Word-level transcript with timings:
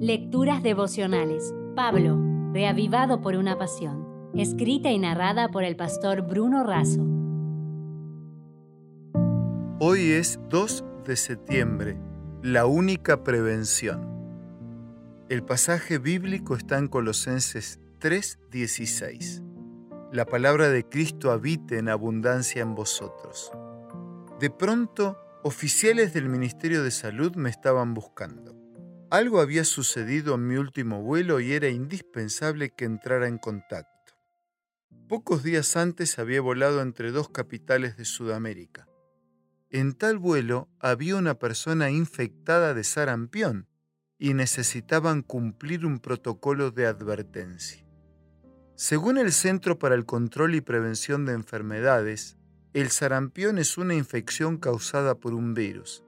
Lecturas 0.00 0.62
devocionales. 0.62 1.54
Pablo, 1.74 2.20
reavivado 2.52 3.22
por 3.22 3.34
una 3.34 3.56
pasión. 3.56 4.30
Escrita 4.34 4.90
y 4.90 4.98
narrada 4.98 5.48
por 5.48 5.64
el 5.64 5.74
pastor 5.74 6.20
Bruno 6.20 6.64
Razo. 6.64 7.00
Hoy 9.80 10.10
es 10.10 10.38
2 10.50 10.84
de 11.06 11.16
septiembre, 11.16 11.96
la 12.42 12.66
única 12.66 13.24
prevención. 13.24 14.06
El 15.30 15.42
pasaje 15.42 15.96
bíblico 15.96 16.56
está 16.56 16.76
en 16.76 16.88
Colosenses 16.88 17.80
3:16. 17.98 19.42
La 20.12 20.26
palabra 20.26 20.68
de 20.68 20.86
Cristo 20.86 21.30
habite 21.30 21.78
en 21.78 21.88
abundancia 21.88 22.60
en 22.60 22.74
vosotros. 22.74 23.50
De 24.40 24.50
pronto, 24.50 25.16
oficiales 25.42 26.12
del 26.12 26.28
Ministerio 26.28 26.82
de 26.82 26.90
Salud 26.90 27.34
me 27.36 27.48
estaban 27.48 27.94
buscando. 27.94 28.55
Algo 29.10 29.40
había 29.40 29.64
sucedido 29.64 30.34
en 30.34 30.48
mi 30.48 30.56
último 30.56 31.00
vuelo 31.00 31.38
y 31.38 31.52
era 31.52 31.68
indispensable 31.68 32.70
que 32.70 32.84
entrara 32.84 33.28
en 33.28 33.38
contacto. 33.38 34.14
Pocos 35.08 35.44
días 35.44 35.76
antes 35.76 36.18
había 36.18 36.40
volado 36.40 36.82
entre 36.82 37.12
dos 37.12 37.28
capitales 37.28 37.96
de 37.96 38.04
Sudamérica. 38.04 38.88
En 39.70 39.94
tal 39.94 40.18
vuelo 40.18 40.68
había 40.80 41.14
una 41.14 41.38
persona 41.38 41.90
infectada 41.90 42.74
de 42.74 42.82
sarampión 42.82 43.68
y 44.18 44.34
necesitaban 44.34 45.22
cumplir 45.22 45.86
un 45.86 46.00
protocolo 46.00 46.72
de 46.72 46.86
advertencia. 46.86 47.86
Según 48.74 49.18
el 49.18 49.32
Centro 49.32 49.78
para 49.78 49.94
el 49.94 50.04
Control 50.04 50.56
y 50.56 50.60
Prevención 50.60 51.26
de 51.26 51.34
Enfermedades, 51.34 52.38
el 52.72 52.90
sarampión 52.90 53.58
es 53.58 53.78
una 53.78 53.94
infección 53.94 54.58
causada 54.58 55.14
por 55.14 55.32
un 55.32 55.54
virus. 55.54 56.05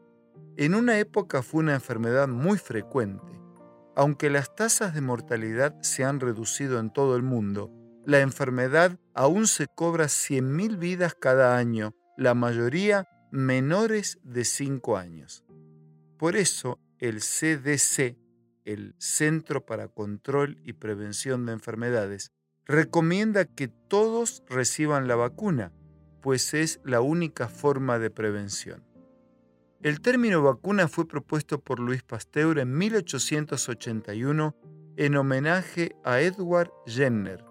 En 0.61 0.75
una 0.75 0.99
época 0.99 1.45
fue 1.45 1.61
una 1.61 1.75
enfermedad 1.75 2.27
muy 2.27 2.59
frecuente. 2.59 3.41
Aunque 3.95 4.29
las 4.29 4.57
tasas 4.57 4.93
de 4.93 5.01
mortalidad 5.01 5.81
se 5.83 6.03
han 6.03 6.19
reducido 6.19 6.81
en 6.81 6.93
todo 6.93 7.15
el 7.15 7.23
mundo, 7.23 7.71
la 8.05 8.19
enfermedad 8.23 8.99
aún 9.15 9.47
se 9.47 9.69
cobra 9.69 10.07
100.000 10.07 10.77
vidas 10.77 11.15
cada 11.15 11.57
año, 11.57 11.95
la 12.17 12.35
mayoría 12.35 13.07
menores 13.31 14.19
de 14.25 14.45
5 14.45 14.97
años. 14.97 15.45
Por 16.17 16.35
eso, 16.35 16.81
el 16.99 17.21
CDC, 17.21 18.17
el 18.65 18.97
Centro 18.99 19.65
para 19.65 19.87
Control 19.87 20.59
y 20.65 20.73
Prevención 20.73 21.47
de 21.47 21.53
Enfermedades, 21.53 22.33
recomienda 22.67 23.45
que 23.45 23.69
todos 23.69 24.43
reciban 24.49 25.07
la 25.07 25.15
vacuna, 25.15 25.71
pues 26.21 26.53
es 26.53 26.81
la 26.83 27.01
única 27.01 27.47
forma 27.47 28.01
de 28.01 28.11
prevención. 28.11 28.88
El 29.81 30.01
término 30.01 30.43
vacuna 30.43 30.89
fue 30.89 31.07
propuesto 31.07 31.61
por 31.61 31.79
Luis 31.79 32.03
Pasteur 32.03 32.59
en 32.59 32.77
1881 32.77 34.57
en 34.97 35.17
homenaje 35.17 35.95
a 36.05 36.21
Edward 36.21 36.73
Jenner. 36.85 37.45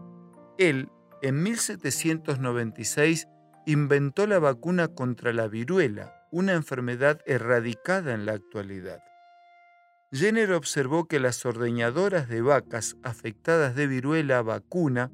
Él, 0.58 0.89
en 1.22 1.42
1796, 1.42 3.28
inventó 3.66 4.28
la 4.28 4.39
vacuna 4.39 4.89
contra 4.89 5.31
la 5.31 5.48
viruela, 5.48 6.28
una 6.30 6.52
enfermedad 6.52 7.22
erradicada 7.25 8.14
en 8.14 8.25
la 8.25 8.33
actualidad. 8.33 9.00
Jenner 10.11 10.52
observó 10.52 11.08
que 11.08 11.22
las 11.22 11.45
ordeñadoras 11.45 12.28
de 12.28 12.42
vacas 12.42 12.98
afectadas 13.03 13.73
de 13.73 13.88
viruela 13.88 14.42
vacuna 14.42 15.11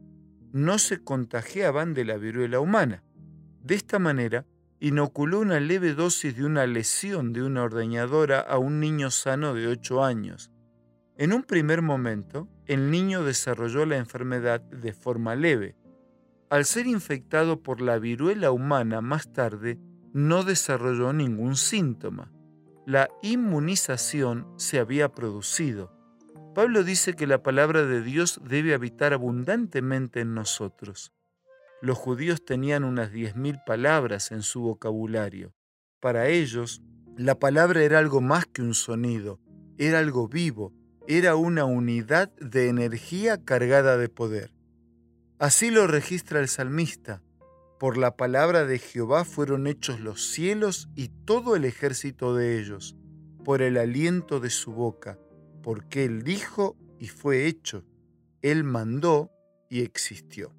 no 0.51 0.79
se 0.79 1.03
contagiaban 1.03 1.93
de 1.93 2.05
la 2.05 2.17
viruela 2.17 2.59
humana. 2.59 3.03
De 3.61 3.75
esta 3.75 3.99
manera, 3.99 4.45
inoculó 4.83 5.39
una 5.39 5.61
leve 5.61 5.93
dosis 5.93 6.35
de 6.35 6.43
una 6.43 6.67
lesión 6.67 7.31
de 7.31 7.41
una 7.41 7.63
ordeñadora 7.63 8.41
a 8.41 8.57
un 8.57 8.81
niño 8.81 9.11
sano 9.11 9.53
de 9.53 9.67
8 9.67 10.03
años. 10.03 10.51
En 11.15 11.31
un 11.31 11.43
primer 11.43 11.81
momento, 11.81 12.49
el 12.65 12.91
niño 12.91 13.23
desarrolló 13.23 13.85
la 13.85 13.95
enfermedad 13.95 14.59
de 14.59 14.91
forma 14.91 15.35
leve. 15.35 15.77
Al 16.49 16.65
ser 16.65 16.85
infectado 16.85 17.63
por 17.63 17.79
la 17.79 17.97
viruela 17.97 18.51
humana 18.51 18.99
más 18.99 19.31
tarde, 19.31 19.79
no 20.11 20.43
desarrolló 20.43 21.13
ningún 21.13 21.55
síntoma. 21.55 22.33
La 22.85 23.07
inmunización 23.21 24.51
se 24.57 24.79
había 24.79 25.13
producido. 25.13 25.93
Pablo 26.53 26.83
dice 26.83 27.13
que 27.13 27.25
la 27.25 27.41
palabra 27.41 27.85
de 27.85 28.01
Dios 28.01 28.41
debe 28.43 28.73
habitar 28.73 29.13
abundantemente 29.13 30.19
en 30.19 30.33
nosotros. 30.33 31.13
Los 31.83 31.97
judíos 31.97 32.45
tenían 32.45 32.85
unas 32.85 33.11
10.000 33.11 33.61
palabras 33.65 34.31
en 34.31 34.41
su 34.41 34.61
vocabulario. 34.61 35.53
Para 35.99 36.29
ellos, 36.29 36.81
la 37.17 37.37
palabra 37.39 37.83
era 37.83 37.99
algo 37.99 38.21
más 38.21 38.45
que 38.45 38.61
un 38.61 38.73
sonido, 38.73 39.41
era 39.77 39.99
algo 39.99 40.29
vivo, 40.29 40.71
era 41.09 41.35
una 41.35 41.65
unidad 41.65 42.33
de 42.37 42.69
energía 42.69 43.43
cargada 43.43 43.97
de 43.97 44.07
poder. 44.07 44.53
Así 45.39 45.71
lo 45.71 45.85
registra 45.85 46.39
el 46.39 46.47
salmista. 46.47 47.21
Por 47.81 47.97
la 47.97 48.15
palabra 48.15 48.63
de 48.63 48.79
Jehová 48.79 49.25
fueron 49.25 49.67
hechos 49.67 49.99
los 49.99 50.25
cielos 50.25 50.87
y 50.95 51.09
todo 51.09 51.57
el 51.57 51.65
ejército 51.65 52.33
de 52.33 52.61
ellos, 52.61 52.95
por 53.43 53.61
el 53.61 53.75
aliento 53.75 54.39
de 54.39 54.51
su 54.51 54.71
boca, 54.71 55.19
porque 55.61 56.05
él 56.05 56.23
dijo 56.23 56.77
y 56.97 57.09
fue 57.09 57.45
hecho, 57.45 57.83
él 58.41 58.63
mandó 58.63 59.31
y 59.69 59.81
existió. 59.81 60.55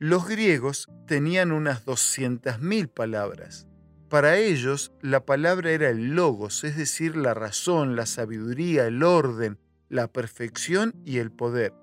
Los 0.00 0.28
griegos 0.28 0.88
tenían 1.08 1.50
unas 1.50 1.84
200.000 1.84 2.88
palabras. 2.88 3.66
Para 4.08 4.36
ellos, 4.36 4.92
la 5.02 5.26
palabra 5.26 5.72
era 5.72 5.90
el 5.90 6.14
logos, 6.14 6.62
es 6.62 6.76
decir, 6.76 7.16
la 7.16 7.34
razón, 7.34 7.96
la 7.96 8.06
sabiduría, 8.06 8.86
el 8.86 9.02
orden, 9.02 9.58
la 9.88 10.06
perfección 10.06 10.94
y 11.04 11.18
el 11.18 11.32
poder. 11.32 11.74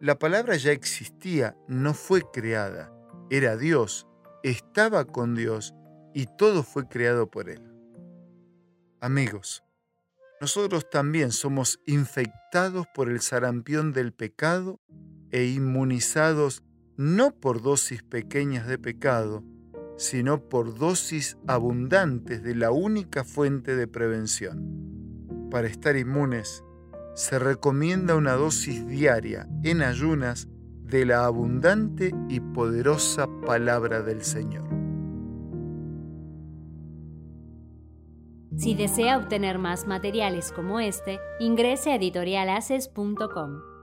La 0.00 0.18
palabra 0.18 0.56
ya 0.56 0.72
existía, 0.72 1.54
no 1.68 1.92
fue 1.92 2.22
creada. 2.32 2.90
Era 3.28 3.58
Dios, 3.58 4.06
estaba 4.42 5.04
con 5.04 5.34
Dios 5.34 5.74
y 6.14 6.26
todo 6.38 6.62
fue 6.62 6.88
creado 6.88 7.30
por 7.30 7.50
Él. 7.50 7.62
Amigos, 9.00 9.62
nosotros 10.40 10.88
también 10.88 11.30
somos 11.30 11.78
infectados 11.84 12.86
por 12.94 13.10
el 13.10 13.20
sarampión 13.20 13.92
del 13.92 14.14
pecado 14.14 14.80
e 15.30 15.44
inmunizados 15.44 16.62
no 16.96 17.32
por 17.32 17.62
dosis 17.62 18.02
pequeñas 18.02 18.66
de 18.66 18.78
pecado, 18.78 19.42
sino 19.96 20.40
por 20.48 20.76
dosis 20.76 21.36
abundantes 21.46 22.42
de 22.42 22.54
la 22.54 22.70
única 22.70 23.24
fuente 23.24 23.76
de 23.76 23.86
prevención. 23.86 25.48
Para 25.50 25.68
estar 25.68 25.96
inmunes, 25.96 26.64
se 27.14 27.38
recomienda 27.38 28.16
una 28.16 28.32
dosis 28.32 28.86
diaria 28.86 29.48
en 29.62 29.82
ayunas 29.82 30.48
de 30.82 31.06
la 31.06 31.24
abundante 31.24 32.12
y 32.28 32.40
poderosa 32.40 33.28
palabra 33.46 34.02
del 34.02 34.22
Señor. 34.22 34.64
Si 38.56 38.74
desea 38.74 39.18
obtener 39.18 39.58
más 39.58 39.86
materiales 39.86 40.52
como 40.52 40.78
este, 40.78 41.18
ingrese 41.40 41.90
a 41.90 41.96
editorialaces.com. 41.96 43.73